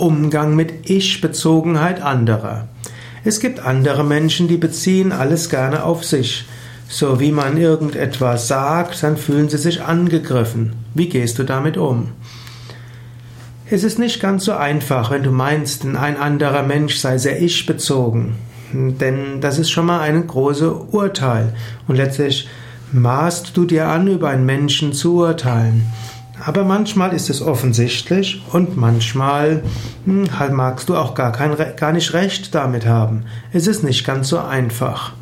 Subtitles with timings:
[0.00, 2.68] Umgang mit Ich-Bezogenheit anderer.
[3.22, 6.46] Es gibt andere Menschen, die beziehen alles gerne auf sich.
[6.88, 10.72] So wie man irgendetwas sagt, dann fühlen sie sich angegriffen.
[10.94, 12.12] Wie gehst du damit um?
[13.70, 18.34] Es ist nicht ganz so einfach, wenn du meinst, ein anderer Mensch sei sehr ich-bezogen.
[18.72, 21.52] Denn das ist schon mal ein großes Urteil.
[21.86, 22.48] Und letztlich
[22.92, 25.86] maßt du dir an, über einen Menschen zu urteilen.
[26.44, 29.62] Aber manchmal ist es offensichtlich und manchmal
[30.04, 33.24] hm, magst du auch gar, kein, gar nicht recht damit haben.
[33.52, 35.12] Es ist nicht ganz so einfach.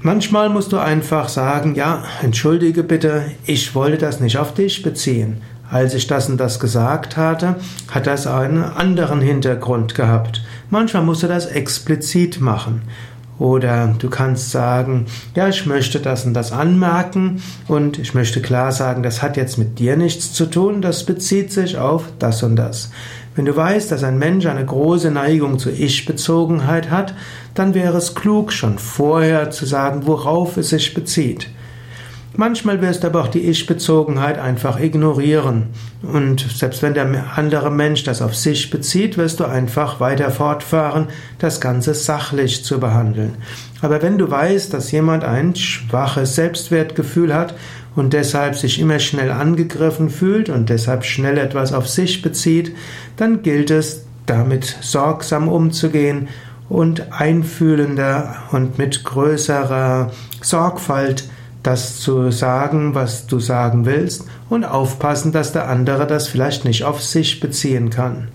[0.00, 5.42] Manchmal musst du einfach sagen, ja, entschuldige bitte, ich wollte das nicht auf dich beziehen.
[5.70, 7.56] Als ich das und das gesagt hatte,
[7.90, 10.42] hat das einen anderen Hintergrund gehabt.
[10.70, 12.82] Manchmal musst du das explizit machen.
[13.38, 18.72] Oder du kannst sagen, ja, ich möchte das und das anmerken und ich möchte klar
[18.72, 22.56] sagen, das hat jetzt mit dir nichts zu tun, das bezieht sich auf das und
[22.56, 22.90] das.
[23.36, 27.14] Wenn du weißt, dass ein Mensch eine große Neigung zur Ich-Bezogenheit hat,
[27.54, 31.48] dann wäre es klug, schon vorher zu sagen, worauf es sich bezieht.
[32.40, 35.70] Manchmal wirst du aber auch die Ich-Bezogenheit einfach ignorieren.
[36.02, 41.08] Und selbst wenn der andere Mensch das auf sich bezieht, wirst du einfach weiter fortfahren,
[41.40, 43.38] das Ganze sachlich zu behandeln.
[43.82, 47.56] Aber wenn du weißt, dass jemand ein schwaches Selbstwertgefühl hat
[47.96, 52.70] und deshalb sich immer schnell angegriffen fühlt und deshalb schnell etwas auf sich bezieht,
[53.16, 56.28] dann gilt es, damit sorgsam umzugehen
[56.68, 61.24] und einfühlender und mit größerer Sorgfalt
[61.62, 66.84] das zu sagen, was du sagen willst und aufpassen, dass der andere das vielleicht nicht
[66.84, 68.28] auf sich beziehen kann.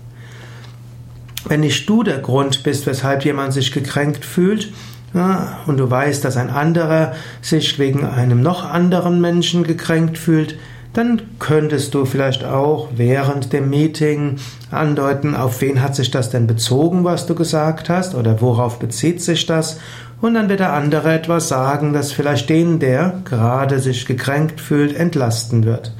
[1.46, 4.72] Wenn nicht du der Grund bist, weshalb jemand sich gekränkt fühlt,
[5.12, 10.56] ja, und du weißt, dass ein anderer sich wegen einem noch anderen Menschen gekränkt fühlt,
[10.94, 14.36] dann könntest du vielleicht auch während dem Meeting
[14.70, 19.20] andeuten, auf wen hat sich das denn bezogen, was du gesagt hast, oder worauf bezieht
[19.20, 19.80] sich das,
[20.20, 24.96] und dann wird der andere etwas sagen, das vielleicht den, der gerade sich gekränkt fühlt,
[24.96, 25.92] entlasten wird.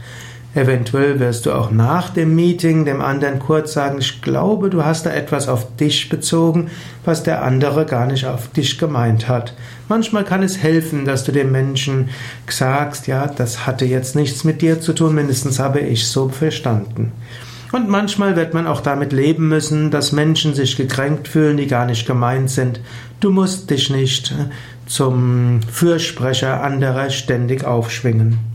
[0.54, 5.04] Eventuell wirst du auch nach dem Meeting dem anderen kurz sagen, ich glaube, du hast
[5.04, 6.70] da etwas auf dich bezogen,
[7.04, 9.54] was der andere gar nicht auf dich gemeint hat.
[9.88, 12.10] Manchmal kann es helfen, dass du dem Menschen
[12.48, 17.10] sagst, ja, das hatte jetzt nichts mit dir zu tun, mindestens habe ich so verstanden.
[17.72, 21.86] Und manchmal wird man auch damit leben müssen, dass Menschen sich gekränkt fühlen, die gar
[21.86, 22.78] nicht gemeint sind.
[23.18, 24.32] Du musst dich nicht
[24.86, 28.53] zum Fürsprecher anderer ständig aufschwingen.